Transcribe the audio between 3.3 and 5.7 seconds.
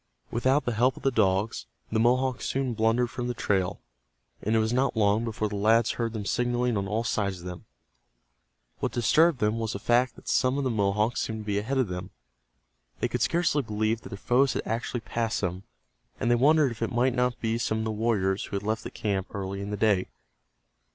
trail, and it was not long before the